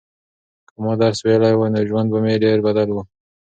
که 0.67 0.75
ما 0.83 0.93
درس 1.01 1.19
ویلی 1.25 1.53
وای 1.57 1.69
نو 1.73 1.81
ژوند 1.89 2.07
به 2.11 2.19
مې 2.23 2.35
ډېر 2.43 2.57
بدل 2.67 2.89
و. 2.91 2.97